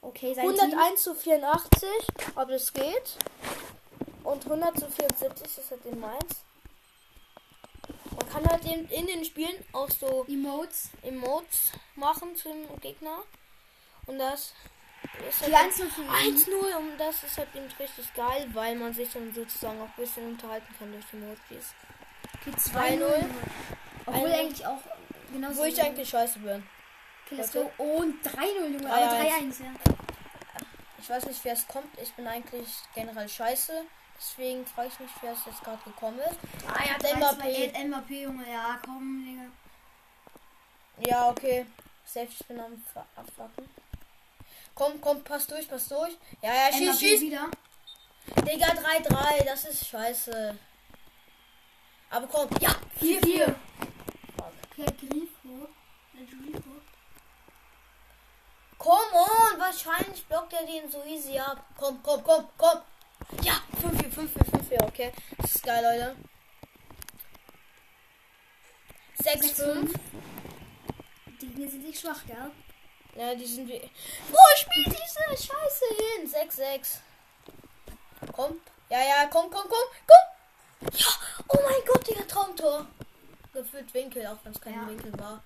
Okay, 0.00 0.34
sein 0.34 0.46
Team. 0.46 0.60
101 0.60 1.02
zu 1.02 1.14
84, 1.14 1.88
ob 2.36 2.48
es 2.50 2.72
geht. 2.72 3.16
Und 4.22 4.44
100 4.44 4.78
zu 4.78 4.90
74 4.90 5.58
ist 5.58 5.70
halt 5.70 5.86
in 5.86 6.00
Mainz. 6.00 6.42
Man 8.16 8.28
kann 8.28 8.46
halt 8.48 8.64
in, 8.64 8.88
in 8.88 9.06
den 9.06 9.24
Spielen 9.24 9.64
auch 9.72 9.90
so 9.90 10.24
Emotes. 10.28 10.90
Emotes 11.02 11.72
machen 11.94 12.34
zu 12.36 12.48
dem 12.48 12.80
Gegner. 12.80 13.22
Und 14.06 14.18
das 14.18 14.52
ist 15.28 15.42
halt 15.42 15.54
1 15.54 15.76
für 15.76 16.02
1-0 16.02 16.76
und 16.76 16.98
das 16.98 17.22
ist 17.22 17.38
halt 17.38 17.48
eben 17.54 17.66
richtig 17.78 18.14
geil, 18.14 18.48
weil 18.52 18.76
man 18.76 18.92
sich 18.92 19.12
dann 19.12 19.32
sozusagen 19.34 19.80
auch 19.80 19.86
ein 19.86 19.94
bisschen 19.96 20.26
unterhalten 20.26 20.74
kann 20.78 20.92
durch 20.92 21.04
die 21.12 21.16
Emojis. 21.16 21.74
Okay, 22.46 22.56
2-0. 22.56 23.24
Obwohl 24.06 24.32
eigentlich 24.32 24.66
auch 24.66 24.80
genauso. 25.32 25.58
Wo 25.58 25.64
ich 25.64 25.82
eigentlich 25.82 26.08
scheiße 26.08 26.38
bin. 26.38 26.66
Okay, 27.24 27.34
let's 27.34 27.52
go. 27.52 27.70
Und 27.78 28.24
3-0, 28.24 28.72
Junge. 28.72 28.78
3-1. 28.78 28.88
Aber 28.88 29.16
3-1, 29.16 29.62
ja. 29.62 29.70
Ich 30.98 31.10
weiß 31.10 31.26
nicht, 31.26 31.44
wer 31.44 31.52
es 31.52 31.66
kommt. 31.66 31.98
Ich 32.00 32.12
bin 32.14 32.26
eigentlich 32.26 32.68
generell 32.94 33.28
scheiße. 33.28 33.84
Deswegen 34.18 34.64
frage 34.64 34.88
ich 34.88 35.00
mich, 35.00 35.10
wer 35.20 35.32
es 35.32 35.44
jetzt 35.44 35.62
gerade 35.62 35.82
gekommen 35.84 36.18
ist. 36.18 36.38
Ah 36.66 36.84
ja, 36.84 36.96
Mbappé. 36.96 37.72
Mbappé, 37.84 38.22
Junge. 38.22 38.50
Ja, 38.50 38.78
komm, 38.84 39.24
Digga. 39.24 41.10
Ja, 41.10 41.28
okay. 41.28 41.66
Safe, 42.04 42.28
ich 42.30 42.46
bin 42.46 42.58
am 42.58 42.82
Abfacken. 43.14 43.68
Komm, 44.74 45.00
komm, 45.00 45.22
pass 45.22 45.46
durch, 45.46 45.68
pass 45.68 45.88
durch. 45.88 46.16
Ja, 46.42 46.54
ja, 46.54 46.72
schieß, 46.72 46.98
schieß. 46.98 47.20
wieder. 47.20 47.50
Digga, 48.42 48.66
3-3, 48.68 49.44
das 49.44 49.64
ist 49.64 49.86
scheiße. 49.86 50.58
Aber 52.10 52.26
komm, 52.26 52.48
ja, 52.60 52.70
4-4. 53.00 53.46
Fuck. 53.46 54.52
Okay, 54.70 54.86
Grifo. 55.00 55.68
Grifo. 56.14 56.70
Komm 58.78 59.12
on, 59.12 59.58
wahrscheinlich 59.60 60.24
blockt 60.26 60.52
er 60.52 60.64
den 60.66 60.90
so 60.90 61.02
easy 61.04 61.38
ab. 61.38 61.64
Komm, 61.76 62.02
komm, 62.02 62.22
komm, 62.22 62.48
komm. 62.56 62.80
Ja, 63.42 63.54
5-4, 63.82 64.12
5-4, 64.12 64.78
5-4, 64.78 64.84
okay. 64.84 65.12
Das 65.38 65.54
ist 65.56 65.64
geil, 65.64 65.82
Leute. 65.82 66.16
6-5. 69.22 69.94
Die 71.40 71.46
Gegner 71.48 71.68
sind 71.68 71.84
nicht 71.84 72.00
schwach, 72.00 72.24
gell? 72.26 72.50
Ja, 73.16 73.34
die 73.34 73.46
sind 73.46 73.66
wie. 73.68 73.90
Wo 74.28 74.38
spielt 74.56 74.86
diese 74.86 75.46
Scheiße 75.46 75.84
hin? 75.96 76.30
6-6. 76.30 76.98
Komm. 78.32 78.60
Ja, 78.88 79.00
ja, 79.00 79.26
komm, 79.26 79.50
komm, 79.50 79.68
komm, 79.68 79.88
komm. 80.06 80.90
Ja, 80.92 81.08
oh 81.48 81.58
mein 81.64 81.84
Gott, 81.86 82.08
Digga, 82.08 82.22
Traumtor. 82.22 82.86
Gefühlt 83.52 83.92
Winkel, 83.94 84.26
auch 84.26 84.38
wenn 84.44 84.52
es 84.52 84.60
kein 84.60 84.74
Ja. 84.74 84.88
Winkel 84.88 85.18
war. 85.18 85.42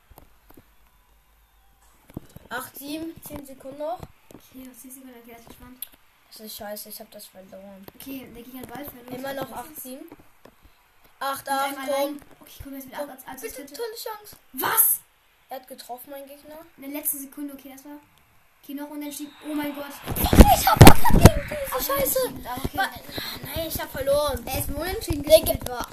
8, 2.49 2.77
7, 2.79 3.15
10 3.23 3.47
Sekunden 3.47 3.79
noch. 3.79 4.01
Okay, 4.35 4.69
was 4.69 4.85
ist 4.85 4.97
das 4.97 5.39
ist 5.39 5.47
gespannt. 5.47 5.89
Das 6.31 6.41
ist 6.41 6.57
scheiße, 6.57 6.89
ich 6.89 7.01
habe 7.01 7.11
das 7.13 7.27
verloren. 7.27 7.87
Okay, 7.95 8.29
der 8.35 8.43
Gegner 8.43 8.63
hat 8.63 8.69
Ball 8.75 8.85
verloren. 8.85 9.15
Immer 9.15 9.33
noch 9.35 9.51
Was 9.51 9.59
8, 9.67 9.71
ist? 9.71 9.83
7. 9.83 10.01
8, 11.21 11.49
Und 11.49 11.53
8, 11.55 11.65
einmal 11.69 11.87
komm. 11.87 12.21
Okay, 12.41 12.61
komm 12.65 12.75
jetzt 12.75 12.87
mit 12.87 12.95
komm. 12.95 13.11
8 13.11 13.29
als, 13.29 13.45
als 13.45 13.57
Bitte. 13.57 13.73
tolle 13.73 13.95
Chance. 13.95 14.37
Was? 14.55 15.01
Er 15.49 15.57
hat 15.61 15.69
getroffen, 15.69 16.11
mein 16.11 16.27
Gegner. 16.27 16.59
In 16.77 16.83
der 16.83 16.93
letzten 16.93 17.19
Sekunde, 17.19 17.55
okay, 17.55 17.73
das 17.75 17.85
war. 17.85 17.99
Okay, 18.63 18.75
noch 18.75 18.91
und 18.91 19.01
dann 19.01 19.13
steht. 19.13 19.29
Oh 19.49 19.55
mein 19.55 19.75
Gott. 19.75 19.87
Ich 20.55 20.67
hab 20.69 20.79
Bock 20.79 20.95
gegen 21.13 21.21
diese 21.23 21.85
Scheiße. 21.93 22.19
Okay. 22.29 22.69
Wa- 22.79 22.91
Nein, 23.43 23.67
ich 23.69 23.81
hab 23.81 23.91
verloren. 23.91 24.47
Er 24.47 24.59
ist 24.61 24.75
wohl 24.75 24.87
entschieden 24.87 25.23
Digga. 25.23 25.39
gespielt 25.39 25.69
war. 25.69 25.89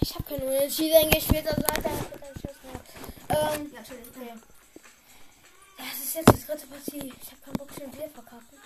Ich 0.00 0.14
habe 0.14 0.24
keine 0.24 0.44
Unentschieden 0.44 1.10
gespielt, 1.10 1.46
also 1.48 1.60
ich 1.60 1.68
hab 1.68 1.82
keinen 1.84 2.34
Schuss 2.34 2.56
mehr. 2.62 2.80
Ähm, 3.28 3.70
Ja, 3.72 3.80
natürlich. 3.80 4.06
okay. 4.08 4.32
Ja, 5.78 5.84
es 5.92 6.04
ist 6.04 6.14
jetzt 6.14 6.32
die 6.36 6.46
dritte 6.46 6.66
Partie. 6.66 7.12
Ich 7.22 7.30
habe 7.32 7.40
keinen 7.44 7.52
Bock 7.58 7.70
schon 7.76 7.92
wieder 7.92 8.08
verkacken. 8.08 8.58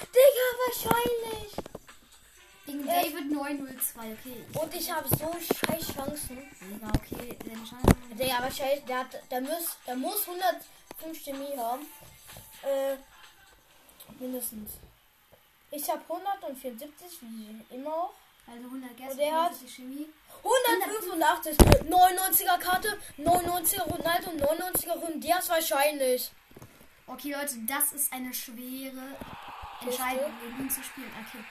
Digga, 0.00 0.46
wahrscheinlich. 0.66 1.52
Gegen 2.66 2.86
Äh, 2.88 3.10
David 3.10 3.32
902, 3.32 4.12
okay. 4.12 4.44
Und 4.60 4.74
ich 4.74 4.90
habe 4.90 5.08
so 5.08 5.32
scheiß 5.40 5.94
Chancen. 5.94 6.38
Digga, 6.60 6.88
okay, 6.96 7.36
den 7.44 7.66
Schaden. 7.66 8.16
Der 8.18 8.38
aber 8.38 8.50
scheiß, 8.50 8.84
der, 8.86 8.98
hat, 9.00 9.30
der, 9.30 9.40
muss, 9.40 9.76
der 9.86 9.96
muss 9.96 10.20
105 10.28 11.24
Chemie 11.24 11.56
haben. 11.58 11.86
Äh, 12.62 12.96
mindestens. 14.20 14.70
Ich 15.70 15.88
habe 15.90 16.02
174, 16.08 17.18
wie 17.22 17.74
immer 17.74 17.92
auch. 17.94 18.12
Also 18.46 18.64
100 18.64 18.96
Gäste, 18.96 19.12
Und 19.12 19.18
der 19.18 19.32
hat- 19.42 19.54
40 19.54 19.74
Chemie. 19.74 20.06
185, 20.42 21.56
99er 21.88 22.58
Karte, 22.58 22.98
99er 23.18 23.82
Ronaldo, 23.82 24.30
99er 24.32 24.98
Rundias 24.98 25.48
wahrscheinlich. 25.48 26.30
Okay, 27.06 27.32
Leute, 27.32 27.54
das 27.66 27.92
ist 27.92 28.12
eine 28.12 28.32
schwere 28.34 29.16
Entscheidung, 29.80 30.32
gegen 30.40 30.62
ihn 30.64 30.70
zu 30.70 30.82
spielen. 30.82 31.10
Okay. 31.26 31.44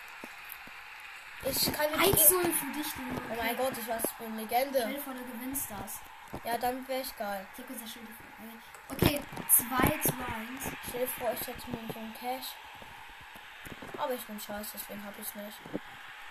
Ich 1.44 1.74
kann 1.74 1.92
mit 1.92 2.00
1 2.00 2.30
0 2.30 2.44
für 2.44 2.72
dich, 2.78 2.94
du. 2.94 3.02
Oh 3.02 3.36
mein 3.36 3.58
Gott, 3.58 3.74
ich 3.78 3.88
weiß, 3.88 4.04
ich 4.04 4.12
bin 4.12 4.46
Stell 4.46 4.66
Legende. 4.66 4.88
dir 4.94 5.02
vor, 5.02 5.14
du 5.14 5.24
gewinnst 5.26 5.72
das. 5.72 6.00
Ja, 6.44 6.58
dann 6.58 6.88
wäre 6.88 7.02
ich 7.02 7.18
geil. 7.18 7.46
Ich 7.54 7.60
hab 7.60 7.68
gesagt, 7.68 7.90
stell 7.90 8.04
dir 8.04 8.14
vor. 8.14 8.96
Okay, 8.96 9.22
2 9.50 9.98
zu 10.00 10.14
1. 10.14 10.78
Stell 10.88 11.02
dir 11.02 11.08
vor, 11.08 11.32
ich 11.34 11.48
hätte 11.48 11.70
mir 11.72 11.94
so 11.94 12.00
einen 12.00 12.14
Cash. 12.14 12.48
Aber 13.98 14.14
ich 14.14 14.22
bin 14.26 14.40
scheiße, 14.40 14.72
deswegen 14.74 15.04
habe 15.04 15.16
ich 15.22 15.36
nicht. 15.36 15.58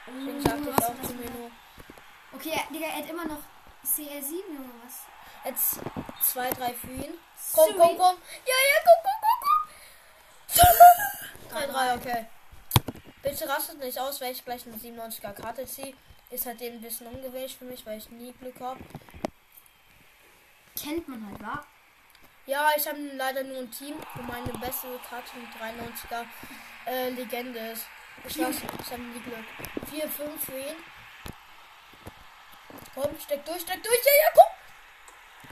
Deswegen 0.06 0.40
sagte 0.40 0.70
ich 0.70 0.84
auch 0.84 1.02
zu? 1.02 1.14
Mino. 1.14 1.50
Okay, 2.32 2.60
Digga, 2.70 2.86
er 2.86 2.96
hat 2.98 3.10
immer 3.10 3.24
noch 3.26 3.42
CR7 3.84 4.32
oder 4.58 4.74
was? 4.84 5.06
Jetzt 5.44 5.80
2, 6.32 6.50
3 6.50 6.72
für 6.74 6.90
ihn. 6.92 7.14
Komm, 7.52 7.66
Sweet. 7.66 7.76
komm, 7.78 7.98
komm. 7.98 8.16
Ja, 8.46 8.58
ja, 8.70 8.78
komm, 8.84 9.00
komm, 9.04 9.18
komm, 9.22 9.38
komm. 11.48 11.50
3, 11.50 11.66
3, 11.66 11.94
okay. 11.94 12.26
Bitte 13.22 13.48
rastet 13.48 13.78
nicht 13.78 13.98
aus, 13.98 14.20
weil 14.20 14.32
ich 14.32 14.44
gleich 14.44 14.66
eine 14.66 14.76
97er 14.76 15.32
Karte 15.32 15.66
ziehe. 15.66 15.94
Ist 16.30 16.46
halt 16.46 16.60
eben 16.62 16.76
ein 16.76 16.82
bisschen 16.82 17.06
ungewöhnlich 17.06 17.56
für 17.56 17.64
mich, 17.64 17.84
weil 17.84 17.98
ich 17.98 18.08
nie 18.10 18.32
Glück 18.32 18.60
habe. 18.60 18.80
Kennt 20.80 21.06
man 21.08 21.26
halt, 21.26 21.40
wa? 21.42 21.64
Ja, 22.46 22.70
ich 22.76 22.86
habe 22.86 22.98
leider 23.16 23.44
nur 23.44 23.58
ein 23.58 23.70
Team, 23.70 23.96
wo 24.14 24.22
meine 24.22 24.52
beste 24.58 24.88
Karte 25.08 25.36
mit 25.36 25.50
93er 25.50 26.24
äh, 26.86 27.10
Legende 27.10 27.58
ist. 27.58 27.86
Ich 28.26 28.38
weiß, 28.38 28.56
ich 28.56 28.92
habe 28.92 29.02
nie 29.02 29.20
Glück. 29.20 29.44
4, 29.90 30.08
5 30.08 30.44
für 30.44 30.58
ihn. 30.58 30.76
Komm, 32.94 33.18
steck 33.18 33.44
durch, 33.44 33.60
steck 33.60 33.82
durch. 33.82 33.98
Ja, 34.04 34.12
ja, 34.24 34.42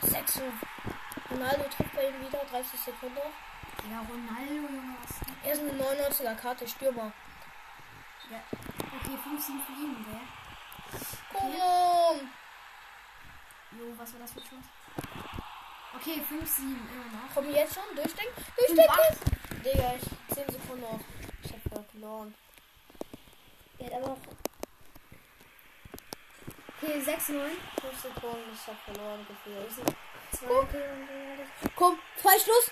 komm. 0.01 0.09
6, 0.09 0.39
5. 0.39 0.53
Ronaldo 1.31 1.63
trifft 1.65 1.95
bei 1.95 2.07
ihm 2.07 2.19
wieder, 2.25 2.43
30 2.51 2.79
Sekunden. 2.79 3.17
Digga, 3.83 3.99
Ronaldo, 4.09 4.53
Junge? 4.53 4.95
Er 5.43 5.53
ist 5.53 5.61
eine 5.61 5.71
99er 5.71 6.35
Karte, 6.35 6.67
Stürmer. 6.67 7.11
Ja. 8.29 8.43
Okay, 9.01 9.17
5 9.23 9.43
7 9.43 9.59
für 9.61 9.71
ihn, 9.71 10.05
gell? 10.05 10.21
Komm 11.33 11.55
on. 11.55 12.29
Jo, 13.71 13.93
was 13.97 14.13
war 14.13 14.19
das 14.19 14.33
für 14.33 14.39
Schuss? 14.41 14.65
Okay, 15.95 16.21
5 16.21 16.47
7 16.47 16.67
immer 16.69 17.05
noch. 17.05 17.33
Komm 17.33 17.49
jetzt 17.49 17.73
schon, 17.73 17.95
durchstecken. 17.95 18.33
Fünf, 18.35 18.75
Durchstecken. 18.75 19.63
Digga, 19.63 19.93
ich 19.95 20.35
10 20.35 20.49
Sekunden 20.49 20.81
noch. 20.81 20.99
Ich 21.43 21.51
hab 21.53 21.63
grad 21.71 21.89
verloren. 21.89 22.35
Er 23.79 23.85
hat 23.87 23.93
aber 23.93 24.07
noch. 24.09 24.17
Okay, 26.77 27.01
6 27.01 27.29
9. 27.29 27.51
5 27.81 27.99
Sekunden, 27.99 28.51
ich 28.53 28.67
hab 28.67 28.79
verloren 28.83 29.25
gefühlt. 29.27 29.95
2 30.31 30.49
okay, 30.49 30.83
und 30.93 31.75
Komm, 31.75 31.99
Freischluss. 32.17 32.71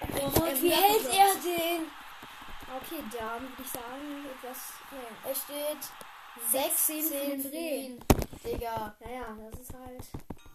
Oh, 0.00 0.44
wie 0.60 0.70
hält 0.70 1.06
er 1.06 1.34
den? 1.40 2.03
Okay, 2.76 3.02
dann 3.16 3.42
würde 3.42 3.62
ich 3.62 3.70
sagen, 3.70 4.26
etwas. 4.34 4.58
Naja, 4.90 5.30
Es 5.30 5.42
steht 5.42 5.82
16 6.50 7.02
für 7.04 7.14
den 7.14 7.42
16 7.42 7.50
Dreh. 7.52 7.58
Drehen. 7.58 8.04
Digga, 8.44 8.94
Naja, 9.00 9.36
das 9.50 9.60
ist 9.60 9.72
halt. 9.74 10.04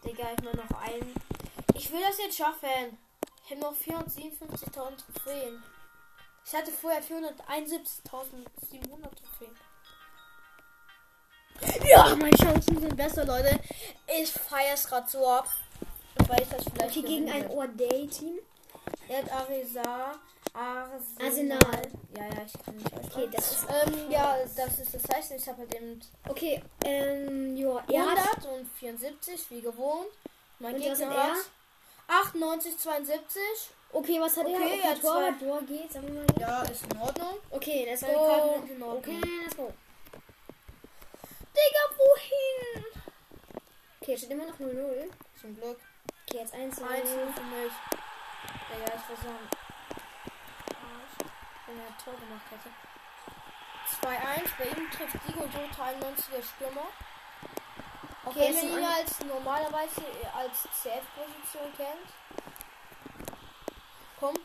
Digga, 0.03 0.31
ich 0.37 0.43
mach 0.43 0.53
noch 0.53 0.81
einen. 0.81 1.13
Ich 1.75 1.91
will 1.91 2.01
das 2.01 2.17
jetzt 2.17 2.37
schaffen. 2.37 2.97
Ich 3.45 3.51
habe 3.51 3.61
noch 3.61 3.73
457.000 3.73 4.97
Trophäen. 5.13 5.63
Ich 6.45 6.53
hatte 6.53 6.71
vorher 6.71 7.01
471.700 7.03 8.03
Trophäen. 8.03 9.55
Ja, 11.87 12.15
meine 12.15 12.35
Chancen 12.37 12.79
sind 12.79 12.95
besser, 12.95 13.25
Leute. 13.25 13.59
Ich 14.07 14.31
feiere 14.31 14.73
es 14.73 14.87
gerade 14.87 15.07
so 15.09 15.27
ab. 15.27 15.47
Weil 16.27 16.41
ich 16.41 16.49
das 16.49 16.63
vielleicht 16.63 16.97
Okay, 16.97 17.01
gegen 17.01 17.29
ein. 17.31 17.49
All-Day-Team. 17.49 18.39
Er 19.07 19.23
hat 19.23 19.31
Arisa. 19.31 20.15
Arsenal. 20.53 21.57
Arsenal. 21.59 21.87
Ja, 22.17 22.23
ja, 22.25 22.41
ich 22.45 22.65
kann 22.65 22.75
nicht 22.75 22.91
Okay, 22.93 23.29
das 23.31 23.51
ist. 23.51 23.67
Ähm, 23.69 24.09
ja, 24.11 24.37
das 24.55 24.79
ist 24.79 24.93
das 24.93 25.03
Zeichen. 25.03 25.35
Ich 25.37 25.47
habe 25.47 25.59
halt 25.59 25.75
eben 25.75 25.99
Okay, 26.27 26.61
ähm, 26.85 27.55
ja, 27.55 27.83
er 27.91 28.11
hat. 28.11 28.45
174, 28.45 29.51
wie 29.51 29.61
gewohnt. 29.61 30.07
Mein 30.59 30.75
Und 30.75 30.81
was 30.85 30.99
Gegner 30.99 31.13
hat 31.15 31.17
er? 32.09 32.15
hat 32.15 32.25
98, 32.25 32.77
72. 32.77 33.41
Okay, 33.91 34.19
was 34.19 34.37
hat 34.37 34.45
Okay, 34.45 34.53
er? 34.55 34.59
Okay, 34.61 34.81
hat 34.83 35.01
Torwart, 35.01 35.39
Tor 35.39 35.61
geht, 35.63 35.91
sagen 35.91 36.07
wir 36.07 36.21
mal. 36.21 36.25
Ja, 36.39 36.61
ist 36.63 36.83
in 36.91 36.99
Ordnung. 36.99 37.35
Okay, 37.49 37.85
go. 38.01 38.07
Karten 38.07 38.59
sind 38.67 38.75
in 38.77 38.83
Ordnung. 38.83 38.97
Okay, 38.97 39.21
let's 39.43 39.55
go. 39.55 39.73
Digga, 41.55 41.83
wohin? 41.97 42.85
Okay, 44.01 44.17
steht 44.17 44.31
immer 44.31 44.45
noch 44.45 44.59
0-0. 44.59 45.09
Zum 45.39 45.55
Glück. 45.55 45.79
Okay, 46.27 46.37
jetzt 46.39 46.53
1 46.53 46.77
1 46.81 47.09
0 47.09 47.27
für 47.33 47.41
mich. 47.43 47.73
Digga, 48.69 48.93
ich 48.95 49.09
will 49.09 49.17
sagen. 49.23 49.49
Wenn 51.67 51.79
er 51.79 51.87
ein 51.87 51.88
Tor 52.03 52.13
gemacht 52.15 52.45
hätte. 52.49 52.69
2-1. 54.01 54.49
Bei 54.57 54.65
ihm 54.65 54.89
trifft 54.91 55.17
Digo 55.27 55.43
Jota 55.43 55.89
91er 55.89 56.43
Stürmer. 56.43 56.87
Auch 58.25 58.31
Okay, 58.31 58.53
wenn 58.53 58.69
man 58.69 58.77
ein 58.77 58.79
ihn 58.79 58.85
als 58.85 59.19
normalerweise 59.21 60.01
als 60.35 60.63
CF-Position 60.81 61.73
kennt. 61.75 62.09
Komm. 64.19 64.35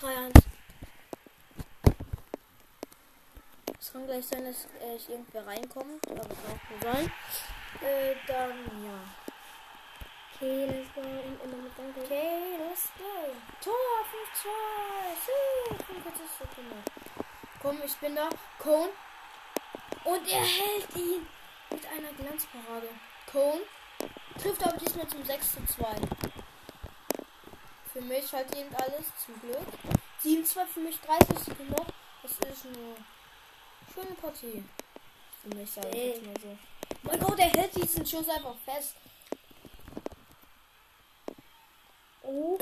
3-1. 0.00 0.42
Es 3.78 3.92
kann 3.92 4.06
gleich 4.06 4.26
sein, 4.26 4.44
dass 4.44 4.64
äh, 4.82 4.96
ich 4.96 5.08
irgendwer 5.08 5.46
reinkomme, 5.46 5.98
aber 6.08 6.20
kann 6.20 6.28
auch 6.28 6.70
nur 6.70 6.92
sein. 6.92 7.12
Äh, 7.82 8.14
dann, 8.26 8.84
ja. 8.84 9.25
Okay, 10.38 10.66
let's 10.66 10.92
go. 10.94 11.00
Und 11.00 11.42
immer 11.44 11.62
mit 11.62 11.72
Danke. 11.78 12.00
Okay, 12.02 12.58
let's 12.58 12.90
go. 12.98 13.32
Tor 13.64 14.04
5-2. 15.64 15.84
45 15.86 16.26
Sekunden. 16.38 16.84
Komm, 17.62 17.80
ich 17.82 17.94
bin 17.94 18.14
da. 18.14 18.28
Cone. 18.58 18.90
Und 20.04 20.28
er 20.30 20.42
hält 20.42 20.94
ihn 20.94 21.26
mit 21.70 21.86
einer 21.86 22.12
Glanzparade. 22.12 22.88
Cone 23.32 23.62
trifft 24.38 24.62
aber 24.62 24.76
diesmal 24.76 25.08
zum 25.08 25.24
6 25.24 25.54
zu 25.54 25.64
2. 25.78 25.84
Für 27.94 28.02
mich 28.02 28.30
halt 28.30 28.54
eben 28.54 28.74
alles, 28.74 29.06
zum 29.24 29.40
Glück. 29.40 29.66
7-2 30.22 30.66
für 30.66 30.80
mich, 30.80 31.00
30 31.00 31.38
Sekunden 31.38 31.72
noch. 31.72 31.86
Das 32.22 32.32
ist 32.32 32.44
eine 32.44 32.54
schöne 33.94 34.14
Partie. 34.20 34.62
Für 35.42 35.56
mich, 35.56 35.70
sage 35.70 35.88
ich 35.88 35.96
Ey. 35.96 36.08
jetzt 36.10 36.26
mal 36.26 36.40
so. 36.42 36.58
Mein 37.04 37.20
Gott, 37.20 37.38
er 37.38 37.48
hält 37.48 37.74
diesen 37.74 38.04
Schuss 38.04 38.28
einfach 38.28 38.56
fest. 38.66 38.96
Oh, 42.26 42.58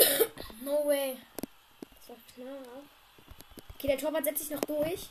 No 0.62 0.85
way. 0.87 1.16
das 1.97 2.09
war 2.11 2.16
knapp. 2.35 2.83
Okay, 3.76 3.87
der 3.88 3.99
Torwart 3.99 4.25
setzt 4.25 4.40
sich 4.40 4.50
noch 4.50 4.61
durch. 4.62 5.09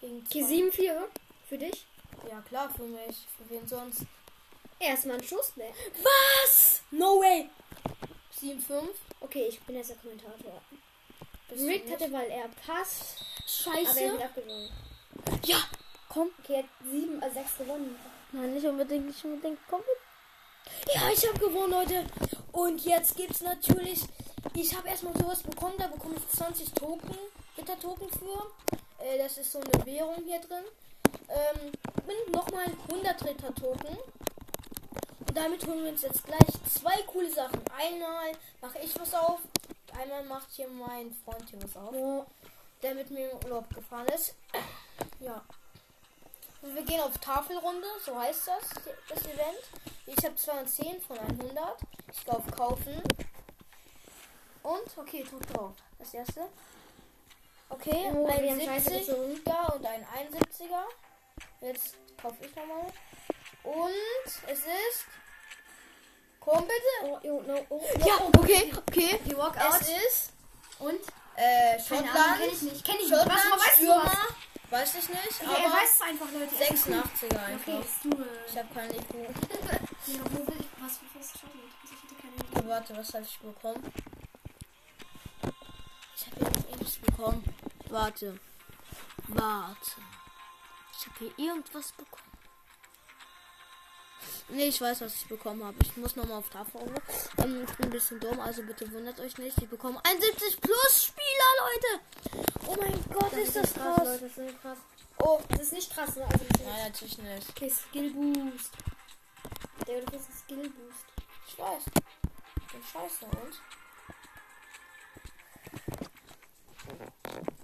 Okay, 0.00 0.22
zwei. 0.30 0.82
7-4 0.84 0.92
für 1.48 1.58
dich. 1.58 1.86
Ja, 2.28 2.40
klar, 2.42 2.70
für 2.74 2.82
mich. 2.84 3.26
Für 3.36 3.48
wen 3.50 3.66
sonst? 3.66 4.02
Erstmal 4.78 5.16
ein 5.16 5.24
Schuss, 5.24 5.56
ne? 5.56 5.64
Was? 6.02 6.82
No 6.90 7.20
way. 7.20 7.48
7-5. 8.40 8.88
Okay, 9.20 9.46
ich 9.48 9.60
bin 9.60 9.76
jetzt 9.76 9.90
der 9.90 9.96
Kommentator. 9.96 10.60
Bist 11.48 11.64
Rick 11.64 11.90
hatte, 11.90 12.12
weil 12.12 12.28
er 12.30 12.48
passt, 12.66 13.24
aber 13.66 13.78
er 13.78 13.84
Scheiße. 13.86 14.00
wird 14.12 14.22
abgewonnen. 14.22 14.70
Ja. 15.44 15.58
Komm. 16.08 16.30
Okay, 16.42 16.54
er 16.54 16.58
hat 16.62 16.68
7, 16.90 17.22
äh, 17.22 17.30
6 17.30 17.58
gewonnen. 17.58 17.96
Nein, 18.32 18.54
nicht 18.54 18.66
unbedingt, 18.66 19.06
nicht 19.06 19.24
unbedingt. 19.24 19.58
Komm. 19.70 19.80
Ja, 20.94 21.08
ich 21.10 21.26
habe 21.26 21.38
gewonnen, 21.38 21.70
Leute. 21.72 22.04
Und 22.56 22.86
jetzt 22.86 23.14
gibt's 23.16 23.42
natürlich. 23.42 24.00
Ich 24.54 24.74
habe 24.74 24.88
erstmal 24.88 25.14
sowas 25.18 25.42
bekommen. 25.42 25.74
Da 25.76 25.88
bekomme 25.88 26.14
ich 26.16 26.26
20 26.38 26.72
Token, 26.72 27.14
Ritter-Token 27.58 28.08
für. 28.08 29.04
Äh, 29.04 29.18
das 29.18 29.36
ist 29.36 29.52
so 29.52 29.60
eine 29.60 29.84
Währung 29.84 30.24
hier 30.24 30.40
drin. 30.40 30.64
Ähm, 31.28 31.70
und 32.06 32.32
nochmal 32.34 32.64
100 32.90 33.24
Ritter-Token. 33.24 33.98
Und 35.28 35.36
damit 35.36 35.66
holen 35.66 35.84
wir 35.84 35.92
uns 35.92 36.00
jetzt 36.00 36.24
gleich 36.24 36.48
zwei 36.72 37.02
coole 37.02 37.30
Sachen. 37.30 37.60
Einmal 37.76 38.32
mache 38.62 38.78
ich 38.82 38.98
was 38.98 39.12
auf. 39.12 39.40
Einmal 40.00 40.24
macht 40.24 40.50
hier 40.50 40.68
mein 40.68 41.12
Freund 41.12 41.46
hier 41.50 41.62
was 41.62 41.76
auf. 41.76 41.92
Oh, 41.94 42.24
der 42.82 42.94
mit 42.94 43.10
mir 43.10 43.32
im 43.32 43.44
Urlaub 43.44 43.68
gefahren 43.74 44.08
ist. 44.14 44.34
Ja. 45.20 45.44
Und 46.66 46.74
wir 46.74 46.82
gehen 46.82 47.00
auf 47.00 47.16
Tafelrunde, 47.18 47.86
so 48.04 48.18
heißt 48.18 48.48
das, 48.48 48.82
das 49.08 49.24
Event. 49.24 49.62
Ich 50.04 50.16
habe 50.24 50.34
210 50.34 51.00
von 51.00 51.16
100. 51.16 51.76
Ich 52.12 52.24
gehe 52.24 52.34
auf 52.34 52.46
Kaufen. 52.56 53.02
Und, 54.64 54.98
okay, 54.98 55.24
tut 55.30 55.42
drauf. 55.54 55.74
Das 56.00 56.12
erste. 56.12 56.48
Okay, 57.68 58.10
Oh, 58.12 58.26
ein 58.26 58.42
wir 58.42 58.50
haben 58.50 58.60
Scheiße 58.60 58.90
70er 58.90 59.74
und 59.76 59.86
ein 59.86 60.04
71er. 60.04 60.84
Jetzt 61.60 61.94
kaufe 62.20 62.36
ich 62.40 62.54
nochmal. 62.56 62.86
Und 63.62 64.26
es 64.48 64.58
ist. 64.58 65.06
Komm 66.40 66.62
bitte. 66.62 67.04
Oh, 67.04 67.18
oh, 67.22 67.42
no, 67.42 67.66
oh, 67.68 67.82
Ja, 68.04 68.14
okay, 68.38 68.72
okay. 68.76 69.20
Die 69.24 69.36
Walkout. 69.36 69.80
Es 69.80 69.88
ist. 69.88 70.32
Und? 70.80 71.00
Äh, 71.36 71.78
Schottland. 71.78 72.16
Ahnung, 72.16 72.38
kenn 72.38 72.50
ich 72.50 72.62
nicht. 72.62 72.84
Kenn 72.84 72.96
ich 72.96 73.10
nicht. 73.10 73.26
Was, 73.26 73.74
Stürmer. 73.76 74.12
Weiß 74.68 74.94
ich 74.96 75.08
nicht, 75.08 75.42
Ja, 75.42 75.52
er 75.52 75.66
aber 75.66 75.74
weiß 75.76 75.94
es 75.94 76.00
einfach, 76.00 76.26
Leute. 76.32 76.54
Er 76.58 76.70
ist 76.74 76.86
cool. 76.88 76.94
86er 76.94 77.44
einfach. 77.44 77.72
Okay, 77.72 77.80
ist 77.80 78.04
äh, 78.04 78.50
Ich 78.50 78.58
habe 78.58 78.74
keine 78.74 78.96
IQ. 78.96 79.14
ja, 80.06 80.20
wo 80.32 80.46
will 80.46 80.56
ich, 80.60 80.66
was, 80.82 81.00
was 81.14 81.26
ist 81.26 81.38
Schottland? 81.38 81.72
Also 81.82 81.94
ich 81.94 82.02
hätte 82.02 82.14
keine 82.20 82.34
Idee. 82.34 82.68
Warte, 82.68 82.96
was 82.96 83.14
habe 83.14 83.24
ich 83.24 83.38
bekommen? 83.38 83.92
Ich 86.16 86.26
habe 86.26 86.36
hier 86.36 86.70
irgendwas 86.70 86.96
bekommen. 86.96 87.44
Warte. 87.90 88.40
Warte. 89.28 89.90
Ich 90.98 91.06
habe 91.06 91.18
hier 91.18 91.46
irgendwas 91.46 91.92
bekommen. 91.92 92.22
Nee, 94.48 94.68
ich 94.68 94.80
weiß, 94.80 95.00
was 95.00 95.14
ich 95.14 95.26
bekommen 95.26 95.64
habe. 95.64 95.76
Ich 95.82 95.96
muss 95.96 96.14
nochmal 96.16 96.38
auf 96.38 96.48
Tafel. 96.50 96.80
Ähm, 97.38 97.64
ich 97.68 97.74
bin 97.76 97.86
ein 97.86 97.90
bisschen 97.90 98.20
dumm, 98.20 98.38
also 98.40 98.62
bitte 98.62 98.90
wundert 98.92 99.18
euch 99.20 99.36
nicht. 99.38 99.58
Ich 99.60 99.68
bekomme 99.68 100.00
ein 100.04 100.20
70 100.20 100.60
Plus 100.60 101.04
Spieler, 101.04 101.50
Leute. 101.60 102.45
Oh 102.66 102.76
mein 102.78 103.04
Gott, 103.12 103.32
ist 103.34 103.56
das 103.56 103.72
krass. 103.74 103.98
Leute, 103.98 104.28
das 104.28 104.38
ist 104.38 104.60
krass. 104.62 104.78
Oh, 105.18 105.40
Das 105.48 105.60
ist 105.60 105.72
nicht 105.72 105.92
krass, 105.94 106.16
ne? 106.16 106.24
Also, 106.24 106.44
das 106.48 106.60
nein, 106.62 106.84
natürlich 106.86 107.18
nicht. 107.18 107.50
okay, 107.50 107.70
Skill 107.70 108.10
Boost. 108.12 108.72
Der 109.86 109.96
oder 109.98 110.06
das 110.12 110.22
ist 110.28 110.38
Skill 110.40 110.70
Boost. 110.70 111.04
Ich 111.48 111.58
weiß. 111.58 111.82
Ich 111.86 112.72
bin 112.72 112.82
scheiße 112.82 113.26
und. 113.26 113.60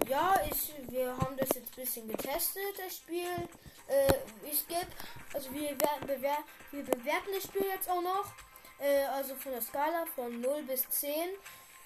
Ja, 0.09 0.35
ich, 0.51 0.73
wir 0.91 1.17
haben 1.17 1.37
das 1.37 1.49
jetzt 1.55 1.73
ein 1.73 1.83
bisschen 1.83 2.09
getestet, 2.09 2.79
das 2.79 2.97
Spiel. 2.97 3.49
Äh, 3.89 4.13
ich 4.51 4.67
gebe, 4.69 4.87
also 5.33 5.53
wir, 5.53 5.71
werden 5.71 6.07
bewer 6.07 6.39
wir 6.71 6.85
bewerten 6.85 7.29
das 7.35 7.45
Spiel 7.45 7.67
jetzt 7.67 7.89
auch 7.89 8.03
noch. 8.03 8.27
Äh, 8.79 9.05
also 9.07 9.35
von 9.37 9.53
der 9.53 9.63
Skala 9.63 10.07
von 10.15 10.41
0 10.41 10.63
bis 10.65 10.89
10. 10.91 11.13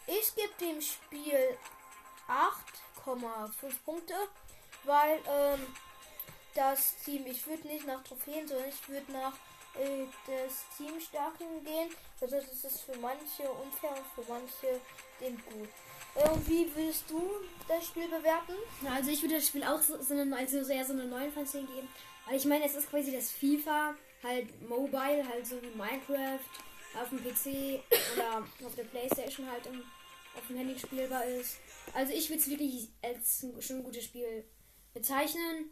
Ich 0.06 0.34
gebe 0.34 0.52
dem 0.60 0.80
Spiel 0.80 1.58
8,5 3.06 3.72
Punkte, 3.84 4.14
weil 4.84 5.18
ähm, 5.28 5.66
das 6.54 6.96
Team, 7.04 7.26
ich 7.26 7.46
würde 7.46 7.66
nicht 7.68 7.86
nach 7.86 8.02
Trophäen, 8.02 8.46
sondern 8.46 8.68
ich 8.68 8.88
würde 8.88 9.12
nach 9.12 9.34
äh, 9.78 10.06
des 10.26 10.64
Teamstärken 10.76 11.64
gehen. 11.64 11.90
Also 12.20 12.36
das 12.36 12.64
ist 12.64 12.80
für 12.82 12.96
manche 12.98 13.50
unfair 13.50 13.90
und 13.90 14.24
für 14.24 14.32
manche 14.32 14.80
eben 15.20 15.36
gut. 15.36 15.68
Äh, 16.14 16.30
wie 16.46 16.74
würdest 16.74 17.04
du 17.10 17.22
das 17.68 17.86
Spiel 17.86 18.08
bewerten? 18.08 18.54
Also 18.90 19.10
ich 19.10 19.22
würde 19.22 19.36
das 19.36 19.48
Spiel 19.48 19.64
auch 19.64 19.80
so, 19.80 20.00
so 20.00 20.14
eine, 20.14 20.34
also 20.36 20.58
eher 20.58 20.84
so 20.84 20.94
eine 20.94 21.04
9 21.04 21.32
von 21.32 21.46
10 21.46 21.66
geben. 21.66 21.88
Weil 22.26 22.36
ich 22.36 22.44
meine, 22.46 22.64
es 22.64 22.74
ist 22.74 22.90
quasi 22.90 23.12
das 23.12 23.30
FIFA, 23.30 23.94
halt 24.22 24.68
mobile, 24.68 25.28
halt 25.28 25.46
so 25.46 25.60
wie 25.62 25.76
Minecraft, 25.76 26.40
auf 27.00 27.08
dem 27.10 27.18
PC 27.18 27.82
oder 28.14 28.44
auf 28.66 28.74
der 28.74 28.84
Playstation 28.84 29.50
halt 29.50 29.66
im, 29.66 29.82
auf 30.34 30.46
dem 30.48 30.56
Handy 30.56 30.78
spielbar 30.78 31.24
ist. 31.24 31.58
Also 31.94 32.12
ich 32.12 32.28
würde 32.28 32.40
es 32.40 32.50
wirklich 32.50 32.90
als 33.02 33.42
ein, 33.42 33.60
schon 33.62 33.84
gutes 33.84 34.04
Spiel 34.04 34.44
bezeichnen. 34.94 35.70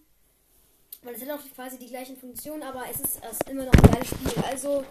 Weil 1.03 1.15
es 1.15 1.23
hat 1.23 1.39
auch 1.39 1.55
quasi 1.55 1.79
die 1.79 1.89
gleichen 1.89 2.17
Funktionen, 2.17 2.63
aber 2.63 2.85
es 2.91 2.99
ist, 3.01 3.21
es 3.23 3.33
ist 3.33 3.51
immer 3.51 3.65
noch 3.65 3.75
ein 3.75 3.91
geiles 3.91 4.09
Spiel. 4.09 4.43
Also, 4.43 4.85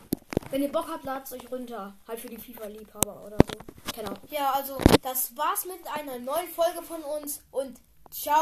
wenn 0.52 0.62
ihr 0.62 0.72
Bock 0.72 0.88
habt, 0.88 1.06
ladet 1.06 1.26
es 1.26 1.34
euch 1.34 1.52
runter. 1.52 1.98
Halt 2.08 2.20
für 2.20 2.30
die 2.30 2.38
FIFA-Liebhaber 2.38 3.26
oder 3.26 3.38
so. 3.38 3.74
Ahnung. 4.02 4.20
Ja, 4.30 4.52
also 4.52 4.78
das 5.02 5.36
war's 5.36 5.66
mit 5.66 5.80
einer 5.88 6.20
neuen 6.20 6.48
Folge 6.50 6.82
von 6.82 7.02
uns 7.04 7.42
und 7.52 7.80
ciao. 8.10 8.42